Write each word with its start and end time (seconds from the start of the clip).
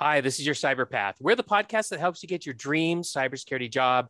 Hi, 0.00 0.20
this 0.20 0.38
is 0.38 0.46
your 0.46 0.54
Cyberpath. 0.54 1.14
We're 1.18 1.34
the 1.34 1.42
podcast 1.42 1.88
that 1.88 1.98
helps 1.98 2.22
you 2.22 2.28
get 2.28 2.46
your 2.46 2.54
dream 2.54 3.02
cybersecurity 3.02 3.68
job. 3.68 4.06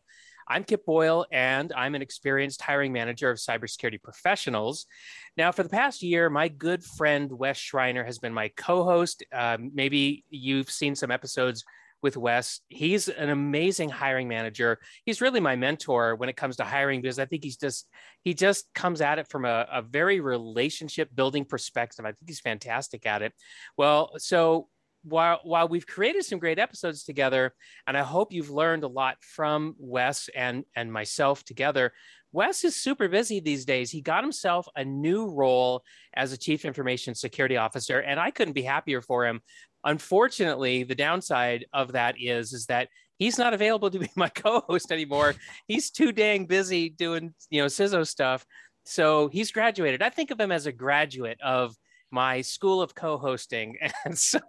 I'm 0.47 0.63
Kip 0.63 0.85
Boyle, 0.85 1.25
and 1.31 1.73
I'm 1.75 1.95
an 1.95 2.03
experienced 2.03 2.61
hiring 2.61 2.93
manager 2.93 3.31
of 3.31 3.39
cybersecurity 3.39 3.99
professionals. 3.99 4.85
Now, 5.35 5.51
for 5.51 5.63
the 5.63 5.69
past 5.69 6.03
year, 6.03 6.29
my 6.29 6.47
good 6.47 6.83
friend 6.83 7.31
Wes 7.31 7.57
Schreiner 7.57 8.03
has 8.03 8.19
been 8.19 8.35
my 8.35 8.49
co 8.49 8.83
host. 8.83 9.23
Uh, 9.33 9.57
maybe 9.59 10.25
you've 10.29 10.69
seen 10.69 10.93
some 10.93 11.09
episodes 11.09 11.65
with 12.03 12.17
Wes. 12.17 12.61
He's 12.67 13.09
an 13.09 13.29
amazing 13.29 13.89
hiring 13.89 14.27
manager. 14.27 14.77
He's 15.05 15.21
really 15.21 15.39
my 15.39 15.55
mentor 15.55 16.15
when 16.15 16.29
it 16.29 16.37
comes 16.37 16.57
to 16.57 16.65
hiring 16.65 17.01
because 17.01 17.17
I 17.17 17.25
think 17.25 17.43
he's 17.43 17.57
just 17.57 17.87
he 18.21 18.35
just 18.35 18.71
comes 18.75 19.01
at 19.01 19.17
it 19.17 19.27
from 19.27 19.43
a, 19.43 19.65
a 19.71 19.81
very 19.81 20.19
relationship 20.19 21.09
building 21.15 21.45
perspective. 21.45 22.05
I 22.05 22.09
think 22.09 22.27
he's 22.27 22.41
fantastic 22.41 23.07
at 23.07 23.23
it. 23.23 23.33
Well, 23.75 24.11
so 24.19 24.67
while 25.03 25.39
while 25.43 25.67
we've 25.67 25.87
created 25.87 26.25
some 26.25 26.39
great 26.39 26.59
episodes 26.59 27.03
together, 27.03 27.53
and 27.87 27.97
I 27.97 28.03
hope 28.03 28.33
you've 28.33 28.49
learned 28.49 28.83
a 28.83 28.87
lot 28.87 29.17
from 29.21 29.75
Wes 29.77 30.29
and 30.35 30.65
and 30.75 30.91
myself 30.91 31.43
together. 31.43 31.93
Wes 32.31 32.63
is 32.63 32.75
super 32.75 33.07
busy 33.07 33.39
these 33.39 33.65
days. 33.65 33.89
He 33.89 34.01
got 34.01 34.23
himself 34.23 34.67
a 34.75 34.85
new 34.85 35.27
role 35.27 35.83
as 36.13 36.31
a 36.31 36.37
chief 36.37 36.63
information 36.63 37.15
security 37.15 37.57
officer, 37.57 37.99
and 37.99 38.19
I 38.19 38.31
couldn't 38.31 38.53
be 38.53 38.61
happier 38.61 39.01
for 39.01 39.25
him. 39.25 39.41
Unfortunately, 39.83 40.83
the 40.83 40.95
downside 40.95 41.65
of 41.73 41.93
that 41.93 42.15
is 42.19 42.53
is 42.53 42.65
that 42.67 42.89
he's 43.17 43.37
not 43.37 43.53
available 43.53 43.89
to 43.89 43.99
be 43.99 44.09
my 44.15 44.29
co-host 44.35 44.91
anymore. 44.91 45.35
he's 45.67 45.89
too 45.89 46.11
dang 46.11 46.45
busy 46.45 46.89
doing 46.89 47.33
you 47.49 47.61
know 47.61 47.67
CISO 47.67 48.05
stuff. 48.05 48.45
So 48.85 49.27
he's 49.27 49.51
graduated. 49.51 50.01
I 50.01 50.09
think 50.09 50.31
of 50.31 50.39
him 50.39 50.51
as 50.51 50.65
a 50.65 50.71
graduate 50.71 51.39
of 51.41 51.75
my 52.11 52.41
school 52.41 52.81
of 52.81 52.95
co-hosting 52.95 53.77
and 54.05 54.17
so 54.17 54.39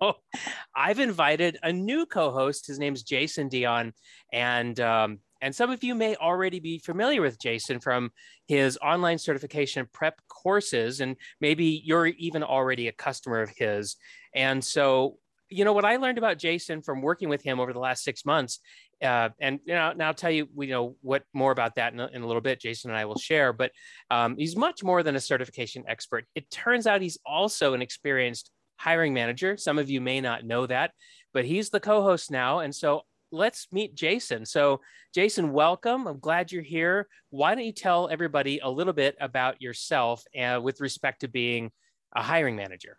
i've 0.75 0.99
invited 0.99 1.59
a 1.63 1.73
new 1.73 2.07
co-host 2.07 2.67
his 2.67 2.79
name's 2.79 3.03
jason 3.03 3.49
dion 3.49 3.93
and 4.33 4.81
um, 4.81 5.19
and 5.43 5.55
some 5.55 5.71
of 5.71 5.83
you 5.83 5.95
may 5.95 6.17
already 6.17 6.61
be 6.61 6.79
familiar 6.79 7.21
with 7.21 7.39
jason 7.39 7.81
from 7.81 8.11
his 8.51 8.77
online 8.83 9.17
certification 9.17 9.87
prep 9.93 10.21
courses 10.27 11.01
and 11.01 11.15
maybe 11.41 11.81
you're 11.85 12.07
even 12.07 12.43
already 12.43 12.89
a 12.89 12.93
customer 12.93 13.43
of 13.43 13.51
his. 13.57 13.95
And 14.35 14.63
so 14.65 15.19
you 15.49 15.65
know 15.65 15.73
what 15.73 15.85
I 15.85 15.97
learned 15.97 16.19
about 16.19 16.39
Jason 16.39 16.83
from 16.83 17.01
working 17.01 17.29
with 17.29 17.43
him 17.43 17.61
over 17.61 17.73
the 17.73 17.79
last 17.79 18.03
six 18.03 18.25
months, 18.25 18.59
uh, 19.03 19.31
and 19.41 19.61
you 19.65 19.75
know, 19.75 19.93
now 19.93 20.09
I'll 20.09 20.15
tell 20.15 20.31
you, 20.31 20.49
you 20.57 20.69
know, 20.69 20.97
what 21.03 21.23
more 21.33 21.53
about 21.53 21.77
that 21.77 21.93
in 21.93 22.01
a, 22.01 22.07
in 22.09 22.23
a 22.23 22.27
little 22.27 22.43
bit. 22.43 22.61
Jason 22.61 22.91
and 22.91 22.99
I 22.99 23.05
will 23.05 23.19
share, 23.19 23.53
but 23.53 23.73
um, 24.11 24.37
he's 24.37 24.57
much 24.57 24.83
more 24.83 25.03
than 25.03 25.17
a 25.17 25.21
certification 25.21 25.85
expert. 25.89 26.27
It 26.35 26.51
turns 26.51 26.87
out 26.87 27.03
he's 27.03 27.19
also 27.25 27.75
an 27.75 27.83
experienced 27.83 28.51
hiring 28.79 29.15
manager. 29.15 29.57
Some 29.57 29.79
of 29.79 29.91
you 29.91 30.01
may 30.01 30.21
not 30.21 30.45
know 30.45 30.67
that, 30.67 30.93
but 31.33 31.45
he's 31.45 31.71
the 31.71 31.81
co-host 31.81 32.31
now, 32.31 32.61
and 32.61 32.75
so 32.75 33.03
let's 33.33 33.69
meet 33.73 33.95
Jason. 33.95 34.45
So, 34.45 34.81
Jason, 35.15 35.53
welcome. 35.53 36.07
I'm 36.07 36.19
glad 36.19 36.53
you're 36.53 36.63
here. 36.63 37.09
Why 37.31 37.55
don't 37.55 37.65
you 37.65 37.73
tell 37.73 38.09
everybody 38.09 38.59
a 38.63 38.71
little 38.71 38.93
bit 38.93 39.17
about 39.21 39.63
yourself 39.63 40.25
uh, 40.39 40.61
with 40.63 40.81
respect 40.81 41.21
to 41.21 41.29
being 41.29 41.71
a 42.15 42.23
hiring 42.23 42.57
manager? 42.57 42.97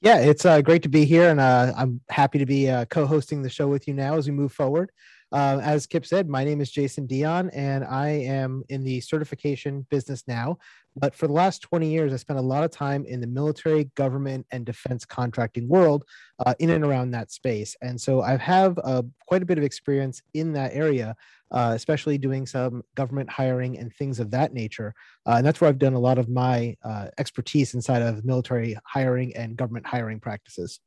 Yeah, 0.00 0.18
it's 0.18 0.44
uh, 0.44 0.60
great 0.62 0.82
to 0.82 0.88
be 0.88 1.04
here, 1.04 1.30
and 1.30 1.38
uh, 1.38 1.72
I'm 1.76 2.00
happy 2.08 2.38
to 2.38 2.46
be 2.46 2.68
uh, 2.68 2.86
co-hosting 2.86 3.40
the 3.40 3.48
show 3.48 3.68
with 3.68 3.86
you 3.86 3.94
now 3.94 4.16
as 4.16 4.26
we 4.26 4.32
move 4.32 4.52
forward. 4.52 4.90
Uh, 5.32 5.60
as 5.62 5.86
Kip 5.86 6.04
said, 6.04 6.28
my 6.28 6.44
name 6.44 6.60
is 6.60 6.70
Jason 6.70 7.06
Dion, 7.06 7.48
and 7.50 7.84
I 7.84 8.08
am 8.08 8.64
in 8.68 8.84
the 8.84 9.00
certification 9.00 9.86
business 9.90 10.24
now. 10.28 10.58
But 10.94 11.14
for 11.14 11.26
the 11.26 11.32
last 11.32 11.62
20 11.62 11.90
years, 11.90 12.12
I 12.12 12.16
spent 12.16 12.38
a 12.38 12.42
lot 12.42 12.64
of 12.64 12.70
time 12.70 13.06
in 13.06 13.22
the 13.22 13.26
military, 13.26 13.84
government, 13.94 14.46
and 14.50 14.66
defense 14.66 15.06
contracting 15.06 15.68
world, 15.68 16.04
uh, 16.44 16.54
in 16.58 16.68
and 16.68 16.84
around 16.84 17.12
that 17.12 17.32
space. 17.32 17.74
And 17.80 17.98
so 17.98 18.20
I 18.20 18.36
have 18.36 18.78
uh, 18.84 19.02
quite 19.26 19.42
a 19.42 19.46
bit 19.46 19.56
of 19.56 19.64
experience 19.64 20.20
in 20.34 20.52
that 20.52 20.74
area, 20.74 21.16
uh, 21.50 21.72
especially 21.74 22.18
doing 22.18 22.44
some 22.44 22.82
government 22.94 23.30
hiring 23.30 23.78
and 23.78 23.90
things 23.94 24.20
of 24.20 24.30
that 24.32 24.52
nature. 24.52 24.94
Uh, 25.26 25.36
and 25.36 25.46
that's 25.46 25.62
where 25.62 25.68
I've 25.68 25.78
done 25.78 25.94
a 25.94 25.98
lot 25.98 26.18
of 26.18 26.28
my 26.28 26.76
uh, 26.84 27.06
expertise 27.16 27.72
inside 27.72 28.02
of 28.02 28.24
military 28.26 28.76
hiring 28.84 29.34
and 29.34 29.56
government 29.56 29.86
hiring 29.86 30.20
practices. 30.20 30.80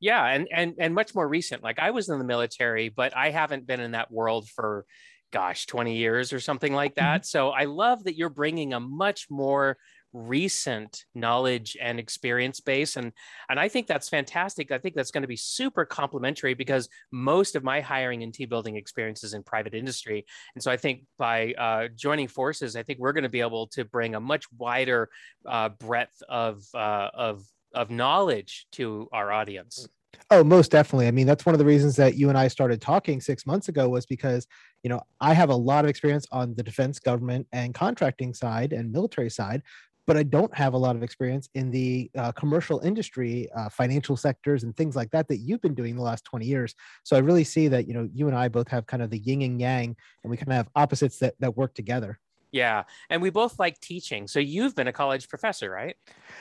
Yeah, 0.00 0.24
and 0.24 0.48
and 0.52 0.74
and 0.78 0.94
much 0.94 1.14
more 1.14 1.26
recent. 1.26 1.62
Like 1.62 1.78
I 1.78 1.90
was 1.90 2.08
in 2.08 2.18
the 2.18 2.24
military, 2.24 2.88
but 2.88 3.16
I 3.16 3.30
haven't 3.30 3.66
been 3.66 3.80
in 3.80 3.92
that 3.92 4.10
world 4.10 4.48
for 4.48 4.84
gosh 5.32 5.66
20 5.66 5.96
years 5.96 6.32
or 6.32 6.40
something 6.40 6.72
like 6.72 6.94
mm-hmm. 6.94 7.04
that 7.04 7.26
so 7.26 7.50
i 7.50 7.64
love 7.64 8.04
that 8.04 8.16
you're 8.16 8.30
bringing 8.30 8.72
a 8.72 8.80
much 8.80 9.26
more 9.28 9.76
recent 10.12 11.04
knowledge 11.14 11.76
and 11.80 11.98
experience 11.98 12.60
base 12.60 12.96
and 12.96 13.12
and 13.50 13.60
i 13.60 13.68
think 13.68 13.86
that's 13.86 14.08
fantastic 14.08 14.70
i 14.70 14.78
think 14.78 14.94
that's 14.94 15.10
going 15.10 15.22
to 15.22 15.28
be 15.28 15.36
super 15.36 15.84
complementary 15.84 16.54
because 16.54 16.88
most 17.12 17.54
of 17.54 17.62
my 17.62 17.80
hiring 17.80 18.22
and 18.22 18.32
team 18.32 18.48
building 18.48 18.76
experiences 18.76 19.34
in 19.34 19.42
private 19.42 19.74
industry 19.74 20.24
and 20.54 20.62
so 20.62 20.70
i 20.70 20.76
think 20.76 21.02
by 21.18 21.52
uh, 21.58 21.88
joining 21.96 22.28
forces 22.28 22.76
i 22.76 22.82
think 22.82 22.98
we're 22.98 23.12
going 23.12 23.24
to 23.24 23.28
be 23.28 23.40
able 23.40 23.66
to 23.66 23.84
bring 23.84 24.14
a 24.14 24.20
much 24.20 24.46
wider 24.56 25.10
uh, 25.44 25.68
breadth 25.68 26.22
of 26.28 26.62
uh, 26.74 27.10
of 27.12 27.44
of 27.76 27.90
knowledge 27.90 28.66
to 28.72 29.08
our 29.12 29.30
audience 29.30 29.86
Oh, 30.30 30.42
most 30.42 30.70
definitely. 30.72 31.06
I 31.06 31.12
mean, 31.12 31.26
that's 31.26 31.46
one 31.46 31.54
of 31.54 31.58
the 31.58 31.64
reasons 31.64 31.94
that 31.96 32.16
you 32.16 32.28
and 32.28 32.38
I 32.38 32.48
started 32.48 32.80
talking 32.80 33.20
six 33.20 33.46
months 33.46 33.68
ago 33.68 33.88
was 33.88 34.06
because, 34.06 34.46
you 34.82 34.90
know, 34.90 35.00
I 35.20 35.34
have 35.34 35.50
a 35.50 35.54
lot 35.54 35.84
of 35.84 35.88
experience 35.88 36.26
on 36.32 36.54
the 36.54 36.62
defense, 36.62 36.98
government, 36.98 37.46
and 37.52 37.74
contracting 37.74 38.34
side 38.34 38.72
and 38.72 38.90
military 38.90 39.30
side, 39.30 39.62
but 40.06 40.16
I 40.16 40.24
don't 40.24 40.52
have 40.54 40.74
a 40.74 40.78
lot 40.78 40.96
of 40.96 41.02
experience 41.02 41.48
in 41.54 41.70
the 41.70 42.10
uh, 42.16 42.32
commercial 42.32 42.80
industry, 42.80 43.48
uh, 43.56 43.68
financial 43.68 44.16
sectors, 44.16 44.64
and 44.64 44.76
things 44.76 44.96
like 44.96 45.10
that 45.10 45.28
that 45.28 45.38
you've 45.38 45.60
been 45.60 45.74
doing 45.74 45.96
the 45.96 46.02
last 46.02 46.24
20 46.24 46.46
years. 46.46 46.74
So 47.04 47.14
I 47.16 47.20
really 47.20 47.44
see 47.44 47.68
that, 47.68 47.86
you 47.86 47.94
know, 47.94 48.08
you 48.12 48.26
and 48.26 48.36
I 48.36 48.48
both 48.48 48.68
have 48.68 48.86
kind 48.86 49.02
of 49.02 49.10
the 49.10 49.18
yin 49.18 49.42
and 49.42 49.60
yang, 49.60 49.96
and 50.24 50.30
we 50.30 50.36
kind 50.36 50.48
of 50.48 50.54
have 50.54 50.68
opposites 50.74 51.18
that, 51.18 51.34
that 51.40 51.56
work 51.56 51.74
together. 51.74 52.18
Yeah. 52.56 52.84
And 53.10 53.20
we 53.20 53.28
both 53.28 53.58
like 53.58 53.78
teaching. 53.80 54.26
So 54.26 54.38
you've 54.38 54.74
been 54.74 54.88
a 54.88 54.92
college 54.92 55.28
professor, 55.28 55.70
right? 55.70 55.94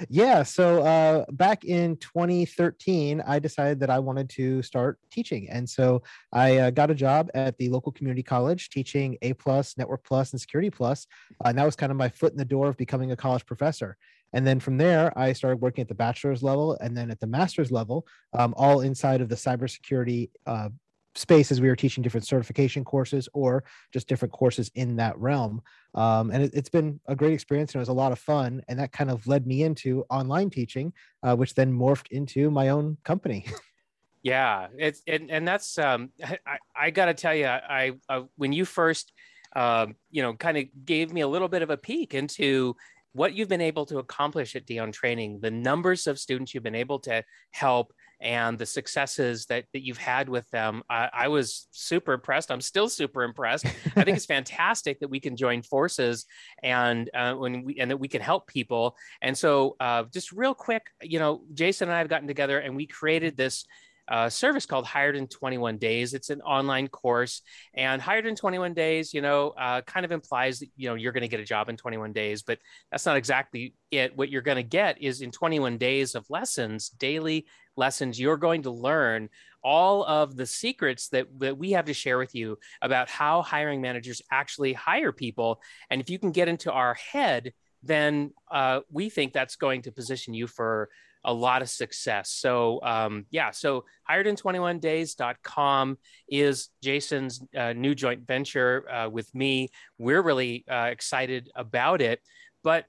Yeah. 0.08 0.44
So 0.44 0.82
uh, 0.82 1.26
back 1.34 1.66
in 1.66 1.98
2013, 1.98 3.22
I 3.28 3.38
decided 3.38 3.82
that 3.82 3.90
I 3.90 4.00
wanted 4.00 4.30
to 4.30 4.62
start 4.62 4.98
teaching. 5.12 5.50
And 5.50 5.70
so 5.70 6.04
I 6.32 6.58
uh, 6.58 6.70
got 6.70 6.90
a 6.90 6.96
job 6.96 7.30
at 7.34 7.58
the 7.58 7.68
local 7.68 7.92
community 7.92 8.24
college 8.24 8.70
teaching 8.70 9.18
A 9.24 9.34
plus, 9.34 9.78
Network 9.78 10.06
plus, 10.06 10.32
and 10.32 10.40
Security 10.40 10.70
plus. 10.70 11.06
Uh, 11.44 11.50
and 11.50 11.58
that 11.58 11.66
was 11.66 11.76
kind 11.76 11.92
of 11.92 11.98
my 11.98 12.08
foot 12.08 12.32
in 12.32 12.38
the 12.38 12.46
door 12.46 12.70
of 12.70 12.78
becoming 12.78 13.12
a 13.12 13.18
college 13.18 13.46
professor. 13.46 13.98
And 14.32 14.48
then 14.48 14.62
from 14.62 14.78
there, 14.78 15.18
I 15.18 15.34
started 15.34 15.62
working 15.62 15.82
at 15.82 15.90
the 15.90 15.96
bachelor's 15.96 16.44
level 16.44 16.78
and 16.80 16.96
then 16.96 17.12
at 17.12 17.20
the 17.20 17.28
master's 17.28 17.72
level, 17.72 18.08
um, 18.34 18.54
all 18.56 18.82
inside 18.82 19.20
of 19.20 19.28
the 19.28 19.36
cybersecurity 19.36 20.30
uh, 20.46 20.70
space 21.16 21.52
as 21.52 21.62
we 21.62 21.68
were 21.68 21.76
teaching 21.76 22.02
different 22.02 22.26
certification 22.26 22.84
courses 22.84 23.28
or 23.34 23.64
just 23.92 24.08
different 24.08 24.32
courses 24.32 24.70
in 24.76 24.96
that 24.98 25.18
realm. 25.18 25.62
Um, 25.94 26.30
and 26.32 26.44
it, 26.44 26.54
has 26.54 26.70
been 26.70 27.00
a 27.08 27.16
great 27.16 27.34
experience 27.34 27.74
and 27.74 27.80
it 27.80 27.84
was 27.84 27.90
a 27.90 27.94
lot 27.94 28.12
of 28.12 28.20
fun. 28.20 28.62
And 28.68 28.80
that 28.80 28.92
kind 28.92 29.10
of 29.10 29.26
led 29.28 29.48
me 29.48 29.64
into 29.64 30.04
online 30.10 30.50
teaching, 30.50 30.94
uh, 31.24 31.36
which 31.36 31.56
then 31.56 31.74
morphed 31.74 32.12
into 32.12 32.52
my 32.52 32.70
own 32.70 32.98
company. 33.04 33.46
yeah, 34.24 34.68
it's 34.78 35.02
and, 35.08 35.32
and 35.32 35.48
that's 35.48 35.78
um, 35.78 36.10
I, 36.24 36.58
I 36.76 36.90
got 36.90 37.06
to 37.06 37.14
tell 37.14 37.36
you, 37.36 37.48
I 37.48 37.94
uh, 38.10 38.24
when 38.36 38.54
you 38.54 38.66
first 38.66 39.14
um, 39.56 39.96
you 40.12 40.22
know 40.22 40.34
kind 40.34 40.58
of 40.58 40.66
gave 40.84 41.14
me 41.14 41.22
a 41.22 41.28
little 41.28 41.48
bit 41.48 41.62
of 41.62 41.70
a 41.70 41.78
peek 41.78 42.14
into 42.14 42.76
what 43.14 43.34
you've 43.34 43.48
been 43.48 43.62
able 43.62 43.86
to 43.86 44.00
accomplish 44.00 44.58
at 44.58 44.66
Dion 44.66 44.92
Training, 44.92 45.40
the 45.40 45.50
numbers 45.50 46.06
of 46.06 46.20
students 46.20 46.54
you've 46.54 46.64
been 46.64 46.76
able 46.76 47.00
to 47.00 47.24
help, 47.52 47.94
and 48.22 48.58
the 48.58 48.66
successes 48.66 49.46
that, 49.48 49.66
that 49.74 49.86
you've 49.86 49.98
had 49.98 50.30
with 50.30 50.50
them. 50.52 50.84
I, 50.90 51.10
I 51.12 51.28
was 51.28 51.68
super 51.72 52.14
impressed. 52.14 52.52
I'm 52.52 52.62
still 52.62 52.90
super 52.90 53.24
impressed. 53.24 53.66
I 53.96 54.04
think 54.04 54.18
it's 54.18 54.26
fantastic 54.38 55.00
that 55.00 55.10
we 55.10 55.20
can 55.20 55.36
join 55.36 55.62
forces 55.62 56.26
and 56.64 57.10
uh, 57.14 57.34
when 57.34 57.64
we 57.64 57.80
and 57.80 57.92
that 57.92 57.98
we 57.98 58.08
can 58.08 58.22
help 58.22 58.48
people. 58.48 58.96
And 59.22 59.38
so, 59.38 59.76
uh, 59.80 60.04
just 60.14 60.32
real 60.32 60.54
quick, 60.54 60.88
you 61.02 61.20
know, 61.20 61.44
Jason 61.54 61.90
and 61.90 61.96
I 61.96 62.00
have 62.00 62.10
gotten 62.10 62.28
together 62.28 62.60
and 62.60 62.76
we 62.76 62.86
created 62.86 63.38
this 63.38 63.66
uh, 64.08 64.30
service 64.30 64.66
called 64.66 64.86
Hired 64.86 65.16
in 65.16 65.28
21 65.28 65.78
Days. 65.78 66.14
It's 66.14 66.30
an 66.30 66.42
online 66.42 66.88
course, 66.88 67.42
and 67.74 68.02
Hired 68.02 68.26
in 68.26 68.36
21 68.36 68.74
Days, 68.74 69.14
you 69.14 69.22
know, 69.22 69.50
uh, 69.50 69.82
kind 69.82 70.06
of 70.06 70.12
implies 70.12 70.60
that 70.60 70.70
you 70.76 70.90
know 70.90 70.96
you're 70.96 71.12
going 71.12 71.22
to 71.22 71.28
get 71.28 71.40
a 71.40 71.46
job 71.46 71.70
in 71.70 71.78
21 71.78 72.14
days, 72.14 72.44
but 72.44 72.60
that's 72.92 73.06
not 73.06 73.18
exactly 73.18 73.74
it. 73.92 74.16
What 74.16 74.30
you're 74.30 74.42
going 74.42 74.58
to 74.58 74.64
get 74.64 75.02
is 75.02 75.22
in 75.22 75.32
21 75.32 75.78
days 75.78 76.16
of 76.16 76.26
lessons, 76.30 76.90
daily 76.90 77.46
lessons, 77.78 78.20
you're 78.20 78.38
going 78.38 78.64
to 78.64 78.72
learn 78.72 79.30
all 79.64 80.04
of 80.06 80.36
the 80.36 80.46
secrets 80.46 81.10
that, 81.10 81.28
that 81.40 81.58
we 81.58 81.72
have 81.72 81.86
to 81.86 81.94
share 81.94 82.20
with 82.20 82.36
you 82.36 82.58
about 82.82 83.10
how 83.10 83.42
hiring 83.42 83.82
managers 83.82 84.22
actually 84.32 84.74
hire 84.74 85.12
people. 85.12 85.60
And 85.90 86.00
if 86.00 86.10
you 86.10 86.20
can 86.20 86.32
get 86.32 86.48
into 86.48 86.72
our 86.72 86.94
head, 86.94 87.52
then 87.82 88.32
uh, 88.52 88.82
we 88.92 89.10
think 89.10 89.34
that's 89.34 89.56
going 89.56 89.82
to 89.84 89.92
position 89.92 90.34
you 90.34 90.48
for 90.48 90.90
a 91.26 91.34
lot 91.34 91.62
of 91.62 91.70
success. 91.70 92.32
So 92.32 92.80
um, 92.84 93.26
yeah, 93.32 93.52
so 93.52 93.86
hiredin21days.com 94.10 95.98
is 96.30 96.70
Jason's 96.82 97.42
uh, 97.58 97.74
new 97.74 97.96
joint 97.96 98.26
venture 98.26 98.90
uh, 98.90 99.10
with 99.10 99.34
me. 99.36 99.70
We're 99.98 100.22
really 100.22 100.64
uh, 100.70 100.90
excited 100.92 101.50
about 101.56 102.02
it. 102.02 102.22
But 102.64 102.86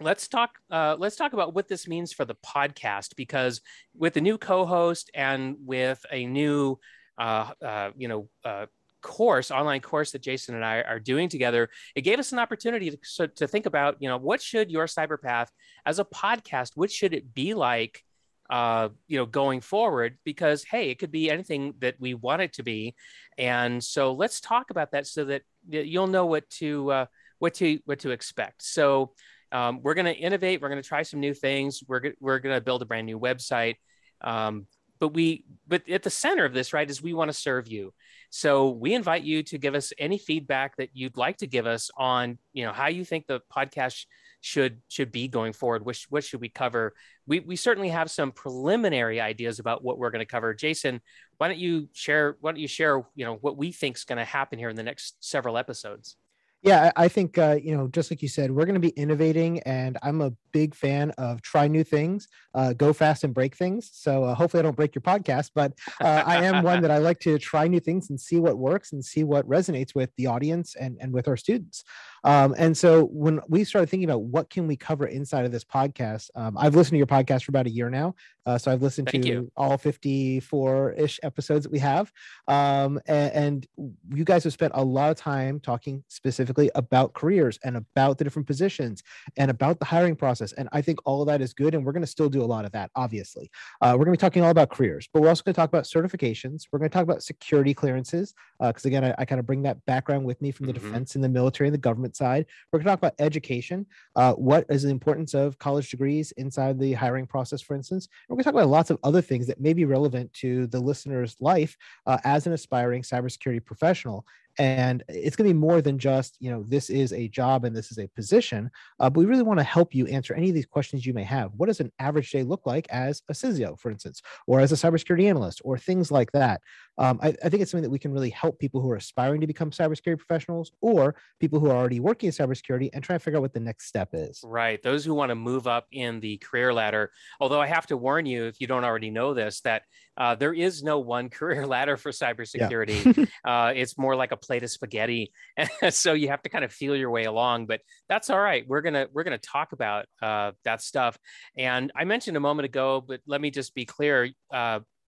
let's 0.00 0.28
talk 0.28 0.50
uh, 0.70 0.96
let's 0.98 1.16
talk 1.16 1.32
about 1.32 1.54
what 1.54 1.68
this 1.68 1.88
means 1.88 2.12
for 2.12 2.24
the 2.24 2.36
podcast 2.36 3.16
because 3.16 3.60
with 3.96 4.16
a 4.16 4.20
new 4.20 4.38
co-host 4.38 5.10
and 5.14 5.56
with 5.64 6.04
a 6.12 6.26
new 6.26 6.78
uh, 7.18 7.50
uh, 7.64 7.90
you 7.96 8.08
know 8.08 8.28
uh, 8.44 8.66
course 9.00 9.50
online 9.50 9.80
course 9.80 10.10
that 10.10 10.22
jason 10.22 10.54
and 10.54 10.64
i 10.64 10.80
are 10.82 10.98
doing 10.98 11.28
together 11.28 11.68
it 11.94 12.02
gave 12.02 12.18
us 12.18 12.32
an 12.32 12.38
opportunity 12.38 12.90
to, 13.16 13.28
to 13.28 13.46
think 13.46 13.66
about 13.66 13.96
you 14.00 14.08
know 14.08 14.16
what 14.16 14.42
should 14.42 14.70
your 14.70 14.86
cyber 14.86 15.20
path 15.20 15.50
as 15.86 15.98
a 15.98 16.04
podcast 16.04 16.72
what 16.74 16.90
should 16.90 17.14
it 17.14 17.32
be 17.32 17.54
like 17.54 18.02
uh, 18.50 18.88
you 19.06 19.18
know, 19.18 19.26
going 19.26 19.60
forward, 19.60 20.16
because 20.24 20.64
hey, 20.64 20.90
it 20.90 20.98
could 20.98 21.12
be 21.12 21.30
anything 21.30 21.74
that 21.80 21.96
we 21.98 22.14
want 22.14 22.40
it 22.40 22.54
to 22.54 22.62
be, 22.62 22.94
and 23.36 23.82
so 23.82 24.12
let's 24.12 24.40
talk 24.40 24.70
about 24.70 24.92
that 24.92 25.06
so 25.06 25.26
that 25.26 25.42
you'll 25.68 26.06
know 26.06 26.24
what 26.24 26.48
to 26.48 26.90
uh, 26.90 27.06
what 27.38 27.54
to 27.54 27.78
what 27.84 27.98
to 28.00 28.10
expect. 28.10 28.62
So 28.62 29.12
um, 29.52 29.80
we're 29.82 29.94
going 29.94 30.06
to 30.06 30.16
innovate. 30.16 30.60
We're 30.60 30.70
going 30.70 30.82
to 30.82 30.88
try 30.88 31.02
some 31.02 31.20
new 31.20 31.34
things. 31.34 31.82
We're 31.86 32.14
we're 32.20 32.38
going 32.38 32.54
to 32.54 32.60
build 32.60 32.82
a 32.82 32.86
brand 32.86 33.06
new 33.06 33.18
website. 33.18 33.76
Um, 34.22 34.66
but 34.98 35.08
we 35.08 35.44
but 35.66 35.88
at 35.88 36.02
the 36.02 36.10
center 36.10 36.44
of 36.44 36.54
this 36.54 36.72
right 36.72 36.88
is 36.88 37.02
we 37.02 37.14
want 37.14 37.28
to 37.28 37.36
serve 37.36 37.68
you 37.68 37.92
so 38.30 38.70
we 38.70 38.94
invite 38.94 39.22
you 39.22 39.42
to 39.42 39.58
give 39.58 39.74
us 39.74 39.92
any 39.98 40.18
feedback 40.18 40.76
that 40.76 40.90
you'd 40.92 41.16
like 41.16 41.38
to 41.38 41.46
give 41.46 41.66
us 41.66 41.90
on 41.96 42.38
you 42.52 42.64
know 42.64 42.72
how 42.72 42.88
you 42.88 43.04
think 43.04 43.26
the 43.26 43.40
podcast 43.54 44.06
should 44.40 44.80
should 44.88 45.10
be 45.10 45.28
going 45.28 45.52
forward 45.52 45.84
which 45.84 46.06
what 46.10 46.24
should 46.24 46.40
we 46.40 46.48
cover? 46.48 46.94
We 47.26 47.40
we 47.40 47.56
certainly 47.56 47.88
have 47.88 48.10
some 48.10 48.32
preliminary 48.32 49.20
ideas 49.20 49.58
about 49.58 49.82
what 49.82 49.98
we're 49.98 50.10
going 50.10 50.24
to 50.24 50.26
cover. 50.26 50.54
Jason 50.54 51.00
why 51.38 51.48
don't 51.48 51.58
you 51.58 51.88
share 51.92 52.36
why 52.40 52.52
don't 52.52 52.60
you 52.60 52.68
share 52.68 53.02
you 53.14 53.24
know 53.24 53.34
what 53.40 53.56
we 53.56 53.72
think 53.72 53.96
is 53.96 54.04
going 54.04 54.18
to 54.18 54.24
happen 54.24 54.58
here 54.58 54.68
in 54.68 54.76
the 54.76 54.82
next 54.82 55.16
several 55.20 55.58
episodes 55.58 56.16
yeah, 56.62 56.90
I 56.96 57.06
think 57.06 57.38
uh, 57.38 57.56
you 57.62 57.76
know, 57.76 57.86
just 57.86 58.10
like 58.10 58.20
you 58.20 58.28
said, 58.28 58.50
we're 58.50 58.64
going 58.64 58.74
to 58.74 58.80
be 58.80 58.88
innovating, 58.90 59.60
and 59.60 59.96
I'm 60.02 60.20
a 60.20 60.32
big 60.50 60.74
fan 60.74 61.12
of 61.12 61.40
try 61.40 61.68
new 61.68 61.84
things, 61.84 62.26
uh, 62.54 62.72
go 62.72 62.92
fast 62.92 63.22
and 63.22 63.32
break 63.32 63.54
things. 63.54 63.90
So 63.92 64.24
uh, 64.24 64.34
hopefully, 64.34 64.60
I 64.60 64.62
don't 64.62 64.74
break 64.74 64.94
your 64.94 65.02
podcast, 65.02 65.52
but 65.54 65.72
uh, 66.00 66.24
I 66.26 66.44
am 66.44 66.64
one 66.64 66.82
that 66.82 66.90
I 66.90 66.98
like 66.98 67.20
to 67.20 67.38
try 67.38 67.68
new 67.68 67.78
things 67.78 68.10
and 68.10 68.20
see 68.20 68.40
what 68.40 68.58
works 68.58 68.92
and 68.92 69.04
see 69.04 69.22
what 69.22 69.48
resonates 69.48 69.94
with 69.94 70.10
the 70.16 70.26
audience 70.26 70.74
and 70.74 70.98
and 71.00 71.12
with 71.12 71.28
our 71.28 71.36
students. 71.36 71.84
Um, 72.24 72.56
and 72.58 72.76
so 72.76 73.04
when 73.04 73.40
we 73.48 73.62
started 73.62 73.88
thinking 73.88 74.08
about 74.08 74.22
what 74.22 74.50
can 74.50 74.66
we 74.66 74.76
cover 74.76 75.06
inside 75.06 75.44
of 75.44 75.52
this 75.52 75.64
podcast, 75.64 76.30
um, 76.34 76.58
I've 76.58 76.74
listened 76.74 76.94
to 76.94 76.98
your 76.98 77.06
podcast 77.06 77.44
for 77.44 77.52
about 77.52 77.66
a 77.66 77.70
year 77.70 77.88
now. 77.88 78.16
Uh, 78.44 78.58
so 78.58 78.72
I've 78.72 78.82
listened 78.82 79.08
Thank 79.10 79.24
to 79.24 79.28
you. 79.28 79.52
all 79.56 79.78
54 79.78 80.92
ish 80.92 81.20
episodes 81.22 81.64
that 81.64 81.70
we 81.70 81.78
have. 81.78 82.10
Um, 82.48 82.98
and, 83.06 83.32
and, 83.32 83.66
you 84.10 84.24
guys 84.24 84.44
have 84.44 84.52
spent 84.52 84.72
a 84.74 84.82
lot 84.82 85.10
of 85.10 85.16
time 85.16 85.60
talking 85.60 86.02
specifically 86.08 86.47
about 86.74 87.14
careers 87.14 87.58
and 87.64 87.76
about 87.76 88.18
the 88.18 88.24
different 88.24 88.46
positions 88.46 89.02
and 89.36 89.50
about 89.50 89.78
the 89.78 89.84
hiring 89.84 90.16
process. 90.16 90.52
And 90.52 90.68
I 90.72 90.82
think 90.82 90.98
all 91.04 91.22
of 91.22 91.28
that 91.28 91.40
is 91.40 91.52
good. 91.52 91.74
And 91.74 91.84
we're 91.84 91.92
going 91.92 92.02
to 92.02 92.06
still 92.06 92.28
do 92.28 92.42
a 92.42 92.44
lot 92.44 92.64
of 92.64 92.72
that, 92.72 92.90
obviously. 92.94 93.50
Uh, 93.80 93.90
we're 93.92 94.04
going 94.04 94.16
to 94.16 94.20
be 94.20 94.26
talking 94.26 94.42
all 94.42 94.50
about 94.50 94.70
careers, 94.70 95.08
but 95.12 95.22
we're 95.22 95.28
also 95.28 95.42
going 95.42 95.54
to 95.54 95.58
talk 95.58 95.68
about 95.68 95.84
certifications. 95.84 96.64
We're 96.70 96.78
going 96.78 96.90
to 96.90 96.94
talk 96.94 97.02
about 97.02 97.22
security 97.22 97.74
clearances. 97.74 98.34
Because 98.60 98.84
uh, 98.84 98.88
again, 98.88 99.04
I, 99.04 99.14
I 99.18 99.24
kind 99.24 99.38
of 99.38 99.46
bring 99.46 99.62
that 99.62 99.84
background 99.86 100.24
with 100.24 100.40
me 100.42 100.50
from 100.50 100.66
the 100.66 100.72
mm-hmm. 100.72 100.86
defense 100.86 101.14
and 101.14 101.24
the 101.24 101.28
military 101.28 101.68
and 101.68 101.74
the 101.74 101.78
government 101.78 102.16
side. 102.16 102.46
We're 102.72 102.78
going 102.78 102.86
to 102.86 102.90
talk 102.90 102.98
about 102.98 103.14
education. 103.18 103.86
Uh, 104.16 104.34
what 104.34 104.66
is 104.68 104.82
the 104.82 104.90
importance 104.90 105.34
of 105.34 105.58
college 105.58 105.90
degrees 105.90 106.32
inside 106.32 106.78
the 106.78 106.92
hiring 106.92 107.26
process, 107.26 107.60
for 107.60 107.74
instance? 107.74 108.06
And 108.28 108.36
we're 108.36 108.42
going 108.42 108.44
to 108.44 108.44
talk 108.44 108.54
about 108.54 108.68
lots 108.68 108.90
of 108.90 108.98
other 109.02 109.20
things 109.20 109.46
that 109.46 109.60
may 109.60 109.72
be 109.72 109.84
relevant 109.84 110.32
to 110.34 110.66
the 110.68 110.80
listener's 110.80 111.36
life 111.40 111.76
uh, 112.06 112.18
as 112.24 112.46
an 112.46 112.52
aspiring 112.52 113.02
cybersecurity 113.02 113.64
professional 113.64 114.26
and 114.58 115.04
it's 115.08 115.36
going 115.36 115.48
to 115.48 115.54
be 115.54 115.58
more 115.58 115.80
than 115.80 115.98
just 115.98 116.36
you 116.40 116.50
know 116.50 116.62
this 116.64 116.90
is 116.90 117.12
a 117.12 117.28
job 117.28 117.64
and 117.64 117.74
this 117.76 117.90
is 117.90 117.98
a 117.98 118.08
position 118.08 118.70
uh, 119.00 119.08
but 119.08 119.20
we 119.20 119.26
really 119.26 119.42
want 119.42 119.58
to 119.58 119.64
help 119.64 119.94
you 119.94 120.06
answer 120.06 120.34
any 120.34 120.48
of 120.48 120.54
these 120.54 120.66
questions 120.66 121.06
you 121.06 121.14
may 121.14 121.24
have. 121.24 121.52
What 121.56 121.66
does 121.66 121.80
an 121.80 121.92
average 121.98 122.30
day 122.30 122.42
look 122.42 122.66
like 122.66 122.86
as 122.90 123.22
a 123.28 123.32
CISO, 123.32 123.78
for 123.78 123.90
instance 123.90 124.22
or 124.46 124.60
as 124.60 124.72
a 124.72 124.74
cybersecurity 124.74 125.28
analyst 125.28 125.60
or 125.64 125.78
things 125.78 126.10
like 126.10 126.32
that 126.32 126.60
um, 126.98 127.18
I, 127.22 127.28
I, 127.44 127.48
think 127.48 127.62
it's 127.62 127.70
something 127.70 127.82
that 127.82 127.90
we 127.90 127.98
can 127.98 128.12
really 128.12 128.30
help 128.30 128.58
people 128.58 128.80
who 128.80 128.90
are 128.90 128.96
aspiring 128.96 129.40
to 129.40 129.46
become 129.46 129.70
cybersecurity 129.70 130.18
professionals 130.18 130.72
or 130.80 131.14
people 131.40 131.60
who 131.60 131.70
are 131.70 131.76
already 131.76 132.00
working 132.00 132.28
in 132.28 132.32
cybersecurity 132.32 132.90
and 132.92 133.02
try 133.02 133.16
to 133.16 133.20
figure 133.20 133.38
out 133.38 133.42
what 133.42 133.54
the 133.54 133.60
next 133.60 133.86
step 133.86 134.10
is 134.12 134.40
right 134.44 134.82
those 134.82 135.04
who 135.04 135.14
want 135.14 135.30
to 135.30 135.34
move 135.34 135.66
up 135.66 135.86
in 135.92 136.20
the 136.20 136.36
career 136.38 136.72
ladder 136.72 137.10
although 137.40 137.60
i 137.60 137.66
have 137.66 137.86
to 137.86 137.96
warn 137.96 138.26
you 138.26 138.46
if 138.46 138.60
you 138.60 138.66
don't 138.66 138.84
already 138.84 139.10
know 139.10 139.34
this 139.34 139.60
that 139.60 139.82
uh, 140.18 140.34
there 140.34 140.52
is 140.52 140.82
no 140.82 140.98
one 140.98 141.30
career 141.30 141.66
ladder 141.66 141.96
for 141.96 142.10
cybersecurity. 142.10 143.16
Yeah. 143.16 143.24
uh, 143.68 143.72
it's 143.74 143.96
more 143.96 144.16
like 144.16 144.32
a 144.32 144.36
plate 144.36 144.64
of 144.64 144.70
spaghetti, 144.70 145.32
so 145.90 146.12
you 146.12 146.28
have 146.28 146.42
to 146.42 146.48
kind 146.50 146.64
of 146.64 146.72
feel 146.72 146.96
your 146.96 147.10
way 147.10 147.24
along. 147.24 147.66
But 147.66 147.80
that's 148.08 148.28
all 148.28 148.40
right. 148.40 148.66
We're 148.66 148.82
gonna 148.82 149.06
we're 149.12 149.24
gonna 149.24 149.38
talk 149.38 149.72
about 149.72 150.06
uh, 150.20 150.52
that 150.64 150.82
stuff. 150.82 151.16
And 151.56 151.92
I 151.96 152.04
mentioned 152.04 152.36
a 152.36 152.40
moment 152.40 152.66
ago, 152.66 153.02
but 153.06 153.20
let 153.26 153.40
me 153.40 153.50
just 153.50 153.74
be 153.74 153.86
clear. 153.86 154.28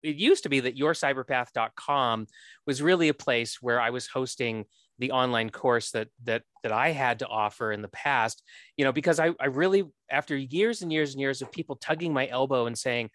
It 0.03 0.15
used 0.15 0.43
to 0.43 0.49
be 0.49 0.61
that 0.61 0.77
yourcyberpath.com 0.77 2.27
was 2.65 2.81
really 2.81 3.09
a 3.09 3.13
place 3.13 3.61
where 3.61 3.79
I 3.81 3.89
was 3.89 4.07
hosting 4.07 4.65
the 4.99 5.11
online 5.11 5.49
course 5.49 5.91
that 5.91 6.09
that 6.25 6.43
that 6.63 6.71
I 6.71 6.91
had 6.91 7.19
to 7.19 7.27
offer 7.27 7.71
in 7.71 7.81
the 7.81 7.87
past, 7.87 8.43
you 8.77 8.85
know, 8.85 8.91
because 8.91 9.19
I, 9.19 9.31
I 9.39 9.45
really 9.45 9.85
after 10.11 10.35
years 10.35 10.81
and 10.81 10.91
years 10.91 11.13
and 11.13 11.21
years 11.21 11.41
of 11.41 11.51
people 11.51 11.77
tugging 11.77 12.13
my 12.13 12.27
elbow 12.27 12.65
and 12.65 12.77
saying, 12.77 13.09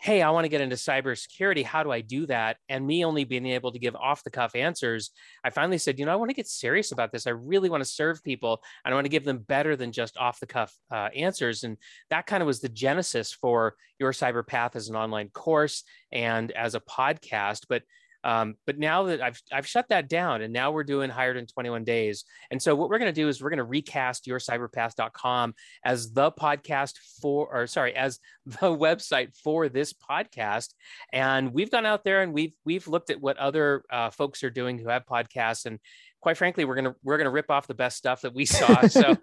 hey, 0.00 0.22
I 0.22 0.30
want 0.30 0.44
to 0.44 0.48
get 0.48 0.60
into 0.60 0.76
cybersecurity. 0.76 1.64
How 1.64 1.82
do 1.82 1.90
I 1.90 2.02
do 2.02 2.26
that? 2.26 2.58
And 2.68 2.86
me 2.86 3.04
only 3.04 3.24
being 3.24 3.46
able 3.46 3.72
to 3.72 3.80
give 3.80 3.96
off 3.96 4.22
the 4.22 4.30
cuff 4.30 4.54
answers, 4.54 5.10
I 5.42 5.50
finally 5.50 5.78
said, 5.78 5.98
you 5.98 6.06
know, 6.06 6.12
I 6.12 6.16
want 6.16 6.30
to 6.30 6.36
get 6.36 6.46
serious 6.46 6.92
about 6.92 7.10
this. 7.10 7.26
I 7.26 7.30
really 7.30 7.68
want 7.68 7.82
to 7.82 7.88
serve 7.88 8.22
people. 8.22 8.62
and 8.84 8.92
I 8.92 8.96
want 8.96 9.06
to 9.06 9.10
give 9.10 9.24
them 9.24 9.38
better 9.38 9.74
than 9.74 9.90
just 9.90 10.16
off 10.16 10.38
the 10.38 10.46
cuff 10.46 10.72
uh, 10.92 11.08
answers. 11.16 11.64
And 11.64 11.76
that 12.10 12.26
kind 12.26 12.42
of 12.42 12.46
was 12.46 12.60
the 12.60 12.68
genesis 12.68 13.32
for 13.32 13.74
Your 13.98 14.12
Cyber 14.12 14.46
Path 14.46 14.76
as 14.76 14.88
an 14.88 14.94
online 14.94 15.30
course 15.30 15.82
and 16.12 16.52
as 16.52 16.76
a 16.76 16.80
podcast. 16.80 17.66
But 17.68 17.82
um, 18.28 18.56
but 18.66 18.78
now 18.78 19.04
that 19.04 19.22
I've, 19.22 19.40
I've 19.50 19.66
shut 19.66 19.88
that 19.88 20.06
down 20.06 20.42
and 20.42 20.52
now 20.52 20.70
we're 20.70 20.84
doing 20.84 21.08
hired 21.08 21.38
in 21.38 21.46
21 21.46 21.84
days. 21.84 22.26
And 22.50 22.60
so 22.60 22.74
what 22.74 22.90
we're 22.90 22.98
going 22.98 23.12
to 23.12 23.18
do 23.18 23.26
is 23.26 23.42
we're 23.42 23.48
going 23.48 23.56
to 23.56 23.64
recast 23.64 24.26
yourcyberpath.com 24.26 25.54
as 25.82 26.12
the 26.12 26.30
podcast 26.32 26.98
for, 27.22 27.48
or 27.50 27.66
sorry, 27.66 27.96
as 27.96 28.18
the 28.46 28.68
website 28.68 29.34
for 29.42 29.70
this 29.70 29.94
podcast. 29.94 30.74
And 31.10 31.54
we've 31.54 31.70
gone 31.70 31.86
out 31.86 32.04
there 32.04 32.20
and 32.20 32.34
we've, 32.34 32.52
we've 32.66 32.86
looked 32.86 33.08
at 33.08 33.18
what 33.18 33.38
other 33.38 33.82
uh, 33.90 34.10
folks 34.10 34.44
are 34.44 34.50
doing 34.50 34.76
who 34.76 34.90
have 34.90 35.06
podcasts 35.06 35.64
and 35.64 35.78
quite 36.20 36.36
frankly, 36.36 36.64
we're 36.64 36.74
gonna 36.74 36.96
we're 37.04 37.16
gonna 37.16 37.30
rip 37.30 37.48
off 37.48 37.68
the 37.68 37.74
best 37.74 37.96
stuff 37.96 38.22
that 38.22 38.34
we 38.34 38.44
saw. 38.44 38.82
So, 38.88 39.16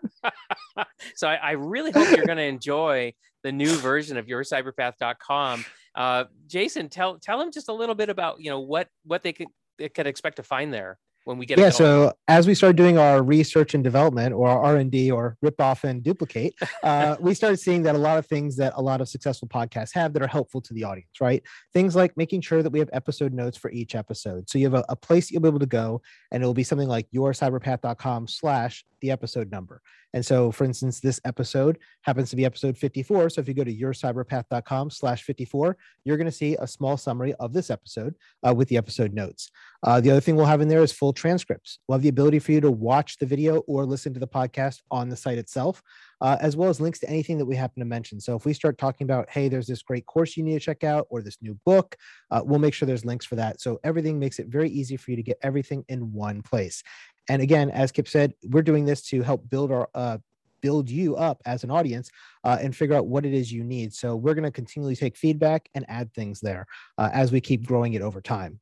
so 1.16 1.28
I, 1.28 1.36
I, 1.36 1.52
really 1.52 1.92
hope 1.92 2.10
you're 2.16 2.26
gonna 2.26 2.44
enjoy 2.44 3.14
the 3.44 3.52
new 3.52 3.76
version 3.76 4.16
of 4.16 4.28
yourcyberpath.com. 4.28 5.66
Uh, 5.96 6.26
Jason, 6.48 6.90
tell 6.90 7.18
tell 7.20 7.40
them 7.40 7.52
just 7.52 7.70
a 7.70 7.74
little 7.74 7.96
bit 7.96 8.10
about 8.10 8.40
you 8.40 8.50
know 8.50 8.60
what 8.60 8.90
what 9.04 9.24
they 9.24 9.34
could 9.34 9.48
they 9.78 9.90
could 9.90 10.08
expect 10.08 10.38
to 10.38 10.44
find 10.44 10.74
there 10.74 10.98
when 11.26 11.38
we 11.40 11.46
get 11.46 11.58
yeah 11.58 11.72
so 11.72 12.14
as 12.28 12.46
we 12.46 12.54
started 12.54 12.78
doing 12.78 13.00
our 13.00 13.24
research 13.24 13.74
and 13.74 13.84
development 13.84 14.32
or 14.32 14.48
our 14.48 14.64
r&d 14.64 15.10
or 15.10 15.36
rip 15.42 15.60
off 15.60 15.84
and 15.84 16.04
duplicate 16.04 16.54
uh, 16.84 17.16
we 17.20 17.34
started 17.34 17.58
seeing 17.58 17.82
that 17.82 17.96
a 17.96 17.98
lot 17.98 18.20
of 18.20 18.28
things 18.28 18.56
that 18.56 18.72
a 18.76 18.82
lot 18.82 19.02
of 19.02 19.10
successful 19.10 19.48
podcasts 19.48 19.90
have 19.92 20.14
that 20.14 20.22
are 20.22 20.28
helpful 20.28 20.62
to 20.62 20.74
the 20.76 20.84
audience 20.84 21.10
right? 21.20 21.44
Things 21.74 21.96
like 21.96 22.16
making 22.18 22.42
sure 22.42 22.62
that 22.64 22.70
we 22.70 22.80
have 22.80 22.90
episode 22.94 23.34
notes 23.34 23.58
for 23.58 23.72
each 23.72 23.96
episode. 23.96 24.50
So 24.50 24.58
you 24.58 24.66
have 24.66 24.74
a, 24.74 24.86
a 24.90 24.96
place 24.96 25.32
you'll 25.32 25.42
be 25.42 25.48
able 25.48 25.60
to 25.60 25.66
go 25.66 26.02
and 26.32 26.44
it 26.44 26.46
will 26.46 26.54
be 26.54 26.64
something 26.64 26.88
like 26.88 27.08
yourcyberpath.com 27.12 28.28
slash 28.28 28.86
the 29.06 29.12
episode 29.12 29.52
number 29.52 29.82
and 30.16 30.26
so, 30.26 30.50
for 30.50 30.64
instance, 30.64 31.02
this 31.02 31.20
episode 31.26 31.78
happens 32.04 32.30
to 32.30 32.38
be 32.38 32.46
episode 32.46 32.78
54. 32.78 33.32
So 33.32 33.42
if 33.42 33.50
you 33.50 33.54
go 33.54 33.66
to 33.66 33.76
yourcyberpath.com 33.76 34.90
slash 34.90 35.24
54, 35.24 35.76
you're 36.06 36.16
going 36.16 36.24
to 36.24 36.32
see 36.32 36.56
a 36.56 36.66
small 36.66 36.96
summary 36.96 37.34
of 37.34 37.52
this 37.52 37.70
episode 37.70 38.16
uh, 38.48 38.54
with 38.54 38.70
the 38.70 38.78
episode 38.78 39.14
notes. 39.14 39.52
Uh, 39.84 40.00
the 40.00 40.10
other 40.10 40.22
thing 40.22 40.38
we'll 40.38 40.46
have 40.46 40.62
in 40.62 40.70
there 40.70 40.82
is 40.82 40.94
full 40.94 41.12
transcripts. 41.12 41.80
We'll 41.86 41.98
have 41.98 42.02
the 42.02 42.08
ability 42.08 42.40
for 42.40 42.54
you 42.54 42.62
to 42.62 42.72
watch 42.72 43.18
the 43.18 43.26
video 43.26 43.58
or 43.68 43.86
listen 43.86 44.14
to 44.14 44.20
the 44.22 44.28
podcast 44.28 44.80
on 44.90 45.10
the 45.10 45.18
site 45.18 45.38
itself, 45.38 45.84
uh, 46.22 46.38
as 46.40 46.56
well 46.56 46.70
as 46.70 46.80
links 46.80 47.00
to 47.00 47.10
anything 47.10 47.38
that 47.38 47.46
we 47.46 47.56
happen 47.56 47.80
to 47.80 47.86
mention. 47.86 48.20
So 48.20 48.36
if 48.36 48.46
we 48.46 48.54
start 48.54 48.78
talking 48.78 49.06
about, 49.06 49.30
hey, 49.30 49.48
there's 49.48 49.68
this 49.68 49.82
great 49.82 50.06
course 50.06 50.38
you 50.38 50.44
need 50.44 50.54
to 50.54 50.60
check 50.60 50.84
out 50.84 51.08
or 51.10 51.22
this 51.22 51.38
new 51.42 51.58
book, 51.66 51.96
uh, 52.32 52.42
we'll 52.44 52.60
make 52.60 52.74
sure 52.74 52.86
there's 52.86 53.06
links 53.06 53.26
for 53.26 53.36
that. 53.36 53.62
So 53.62 53.80
everything 53.84 54.20
makes 54.20 54.40
it 54.40 54.48
very 54.48 54.70
easy 54.70 54.98
for 54.98 55.12
you 55.12 55.18
to 55.18 55.24
get 55.24 55.38
everything 55.42 55.84
in 55.90 56.14
one 56.14 56.42
place. 56.42 56.84
And 57.30 57.42
again, 57.42 57.70
as 57.72 57.92
Kip 57.92 58.08
said, 58.08 58.34
we're 58.44 58.62
doing 58.62 58.86
this 58.86 59.02
to 59.10 59.22
help 59.24 59.50
build 59.50 59.72
our 59.72 59.90
uh, 59.96 60.18
build 60.62 60.90
you 60.90 61.16
up 61.16 61.40
as 61.46 61.64
an 61.64 61.70
audience 61.70 62.10
uh, 62.44 62.58
and 62.60 62.76
figure 62.76 62.96
out 62.96 63.06
what 63.06 63.24
it 63.24 63.36
is 63.36 63.52
you 63.52 63.64
need. 63.64 63.94
So 63.94 64.16
we're 64.16 64.34
going 64.34 64.46
to 64.46 64.52
continually 64.52 64.96
take 64.96 65.16
feedback 65.16 65.70
and 65.76 65.86
add 65.88 66.12
things 66.14 66.40
there 66.40 66.66
uh, 66.98 67.12
as 67.14 67.32
we 67.32 67.40
keep 67.40 67.68
growing 67.68 67.94
it 67.94 68.02
over 68.02 68.20
time. 68.20 68.60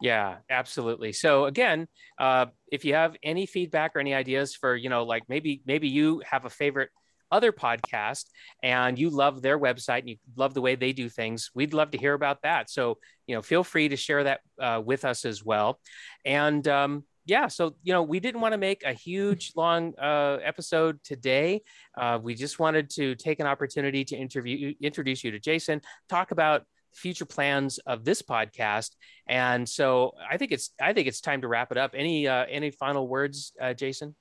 Yeah, 0.00 0.36
absolutely. 0.48 1.12
So 1.12 1.46
again, 1.46 1.88
uh, 2.18 2.46
if 2.70 2.84
you 2.84 2.94
have 2.94 3.16
any 3.22 3.46
feedback 3.46 3.96
or 3.96 4.00
any 4.00 4.14
ideas 4.14 4.54
for, 4.54 4.76
you 4.76 4.88
know, 4.88 5.04
like 5.04 5.24
maybe 5.28 5.60
maybe 5.66 5.88
you 5.88 6.22
have 6.24 6.44
a 6.44 6.50
favorite 6.50 6.90
other 7.30 7.52
podcast 7.52 8.24
and 8.62 8.98
you 8.98 9.10
love 9.10 9.42
their 9.42 9.58
website 9.58 10.00
and 10.00 10.08
you 10.10 10.16
love 10.36 10.54
the 10.54 10.60
way 10.60 10.76
they 10.76 10.92
do 10.92 11.08
things, 11.08 11.50
we'd 11.54 11.74
love 11.74 11.90
to 11.90 11.98
hear 11.98 12.14
about 12.14 12.42
that. 12.42 12.70
So 12.70 12.98
you 13.26 13.34
know, 13.34 13.42
feel 13.42 13.64
free 13.64 13.88
to 13.88 13.96
share 13.96 14.24
that 14.24 14.40
uh, 14.60 14.80
with 14.84 15.04
us 15.04 15.24
as 15.24 15.44
well. 15.44 15.80
And 16.24 16.66
um, 16.68 17.04
yeah, 17.26 17.48
so 17.48 17.74
you 17.82 17.92
know, 17.92 18.02
we 18.04 18.20
didn't 18.20 18.40
want 18.40 18.52
to 18.52 18.58
make 18.58 18.84
a 18.84 18.92
huge 18.92 19.52
long 19.56 19.94
uh, 19.98 20.38
episode 20.44 21.02
today. 21.02 21.62
Uh, 21.96 22.20
we 22.22 22.34
just 22.36 22.60
wanted 22.60 22.88
to 22.90 23.16
take 23.16 23.40
an 23.40 23.46
opportunity 23.46 24.04
to 24.04 24.16
interview, 24.16 24.74
introduce 24.80 25.24
you 25.24 25.32
to 25.32 25.40
Jason, 25.40 25.80
talk 26.08 26.30
about 26.30 26.62
future 26.98 27.24
plans 27.24 27.78
of 27.78 28.04
this 28.04 28.22
podcast, 28.22 28.90
and 29.26 29.68
so 29.68 30.12
I 30.30 30.36
think 30.36 30.52
it's 30.52 30.70
I 30.80 30.92
think 30.92 31.08
it's 31.08 31.20
time 31.20 31.42
to 31.42 31.48
wrap 31.48 31.72
it 31.72 31.78
up. 31.78 31.92
Any 31.94 32.28
uh, 32.28 32.44
any 32.48 32.70
final 32.70 33.08
words, 33.08 33.52
uh, 33.60 33.74
Jason? 33.74 34.14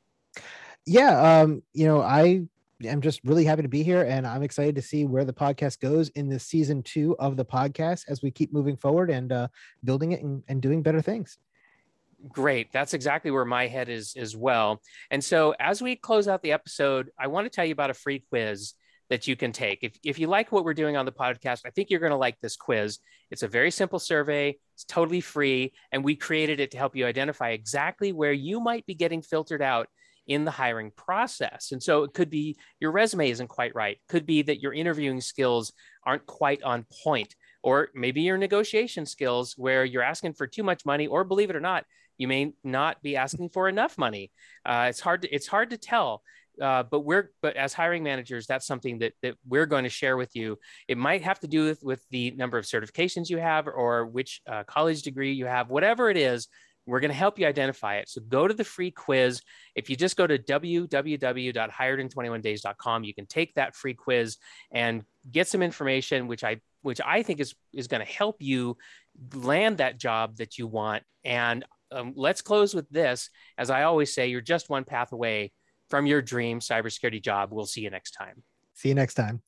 Yeah, 0.85 1.41
um, 1.41 1.63
you 1.73 1.85
know, 1.85 2.01
I 2.01 2.43
am 2.83 3.01
just 3.01 3.21
really 3.23 3.43
happy 3.43 3.63
to 3.63 3.67
be 3.67 3.83
here, 3.83 4.03
and 4.03 4.25
I'm 4.25 4.43
excited 4.43 4.75
to 4.75 4.81
see 4.81 5.05
where 5.05 5.25
the 5.25 5.33
podcast 5.33 5.79
goes 5.79 6.09
in 6.09 6.29
this 6.29 6.45
season 6.45 6.83
two 6.83 7.15
of 7.19 7.35
the 7.35 7.45
podcast 7.45 8.05
as 8.07 8.21
we 8.21 8.31
keep 8.31 8.53
moving 8.53 8.77
forward 8.77 9.09
and 9.09 9.31
uh, 9.31 9.47
building 9.83 10.11
it 10.11 10.21
and, 10.21 10.43
and 10.47 10.61
doing 10.61 10.81
better 10.81 11.01
things. 11.01 11.37
Great. 12.29 12.71
That's 12.71 12.93
exactly 12.93 13.31
where 13.31 13.45
my 13.45 13.67
head 13.67 13.89
is 13.89 14.15
as 14.17 14.35
well. 14.35 14.81
And 15.11 15.23
so, 15.23 15.53
as 15.59 15.81
we 15.81 15.95
close 15.95 16.27
out 16.27 16.41
the 16.41 16.51
episode, 16.51 17.11
I 17.19 17.27
want 17.27 17.45
to 17.45 17.49
tell 17.49 17.65
you 17.65 17.73
about 17.73 17.89
a 17.89 17.93
free 17.93 18.23
quiz 18.29 18.73
that 19.09 19.27
you 19.27 19.35
can 19.35 19.51
take. 19.51 19.79
If, 19.83 19.97
if 20.03 20.19
you 20.19 20.27
like 20.27 20.51
what 20.51 20.65
we're 20.65 20.73
doing 20.73 20.97
on 20.97 21.05
the 21.05 21.11
podcast, 21.11 21.61
I 21.65 21.69
think 21.69 21.89
you're 21.89 21.99
going 21.99 22.11
to 22.11 22.17
like 22.17 22.39
this 22.41 22.55
quiz. 22.55 22.99
It's 23.31 23.43
a 23.43 23.47
very 23.47 23.71
simple 23.71 23.99
survey, 23.99 24.57
it's 24.73 24.83
totally 24.83 25.21
free. 25.21 25.73
And 25.91 26.03
we 26.03 26.15
created 26.15 26.59
it 26.59 26.71
to 26.71 26.77
help 26.77 26.95
you 26.95 27.05
identify 27.05 27.49
exactly 27.49 28.11
where 28.11 28.33
you 28.33 28.59
might 28.59 28.85
be 28.85 28.95
getting 28.95 29.21
filtered 29.21 29.61
out 29.61 29.87
in 30.27 30.43
the 30.43 30.51
hiring 30.51 30.91
process. 30.91 31.71
And 31.71 31.81
so 31.81 32.03
it 32.03 32.13
could 32.13 32.29
be 32.29 32.57
your 32.79 32.91
resume 32.91 33.29
isn't 33.29 33.47
quite 33.47 33.73
right, 33.73 33.97
could 34.09 34.25
be 34.25 34.41
that 34.43 34.61
your 34.61 34.73
interviewing 34.73 35.21
skills 35.21 35.71
aren't 36.05 36.25
quite 36.25 36.61
on 36.63 36.85
point, 37.03 37.33
or 37.63 37.89
maybe 37.95 38.21
your 38.21 38.37
negotiation 38.37 39.05
skills 39.05 39.53
where 39.57 39.85
you're 39.85 40.03
asking 40.03 40.33
for 40.33 40.45
too 40.45 40.63
much 40.63 40.85
money, 40.85 41.07
or 41.07 41.23
believe 41.23 41.49
it 41.49 41.55
or 41.55 41.61
not, 41.61 41.85
you 42.17 42.27
may 42.27 42.53
not 42.63 43.01
be 43.01 43.15
asking 43.15 43.49
for 43.49 43.69
enough 43.69 43.97
money. 43.97 44.31
Uh, 44.65 44.87
it's 44.89 44.99
hard 44.99 45.21
to 45.21 45.29
it's 45.29 45.47
hard 45.47 45.69
to 45.69 45.77
tell. 45.77 46.21
Uh, 46.61 46.83
but 46.83 46.99
we're 47.01 47.31
but 47.41 47.55
as 47.55 47.73
hiring 47.73 48.03
managers, 48.03 48.45
that's 48.47 48.67
something 48.67 48.99
that 48.99 49.13
that 49.21 49.35
we're 49.47 49.65
going 49.65 49.83
to 49.83 49.89
share 49.89 50.15
with 50.17 50.35
you. 50.35 50.57
It 50.87 50.97
might 50.97 51.23
have 51.23 51.39
to 51.41 51.47
do 51.47 51.65
with 51.65 51.83
with 51.83 52.01
the 52.11 52.31
number 52.31 52.57
of 52.57 52.65
certifications 52.65 53.29
you 53.29 53.37
have 53.37 53.67
or 53.67 54.05
which 54.05 54.41
uh, 54.47 54.63
college 54.63 55.01
degree 55.01 55.33
you 55.33 55.45
have, 55.45 55.69
whatever 55.69 56.09
it 56.09 56.15
is. 56.17 56.47
We're 56.85 57.01
going 57.01 57.11
to 57.11 57.17
help 57.17 57.37
you 57.37 57.45
identify 57.45 57.97
it. 57.97 58.07
So 58.07 58.21
go 58.21 58.47
to 58.47 58.53
the 58.53 58.63
free 58.63 58.91
quiz. 58.91 59.41
If 59.75 59.89
you 59.89 59.97
just 59.97 60.15
go 60.15 60.25
to 60.25 60.39
www.hiredin21days.com, 60.39 63.03
you 63.03 63.13
can 63.13 63.25
take 63.25 63.53
that 63.55 63.75
free 63.75 63.93
quiz 63.93 64.37
and 64.71 65.03
get 65.29 65.49
some 65.49 65.61
information, 65.61 66.27
which 66.27 66.45
I 66.45 66.61
which 66.81 67.01
I 67.05 67.23
think 67.23 67.41
is 67.41 67.53
is 67.73 67.87
going 67.87 68.05
to 68.05 68.11
help 68.11 68.37
you 68.39 68.77
land 69.33 69.79
that 69.79 69.99
job 69.99 70.37
that 70.37 70.57
you 70.57 70.67
want. 70.67 71.03
And 71.25 71.65
um, 71.91 72.13
let's 72.15 72.41
close 72.41 72.73
with 72.73 72.89
this. 72.89 73.29
As 73.57 73.69
I 73.69 73.83
always 73.83 74.13
say, 74.13 74.27
you're 74.27 74.41
just 74.41 74.69
one 74.69 74.83
path 74.83 75.11
away 75.11 75.51
from 75.89 76.05
your 76.05 76.21
dream 76.21 76.59
cybersecurity 76.59 77.21
job. 77.21 77.51
We'll 77.51 77.65
see 77.65 77.81
you 77.81 77.89
next 77.89 78.11
time. 78.11 78.43
See 78.73 78.89
you 78.89 78.95
next 78.95 79.15
time. 79.15 79.41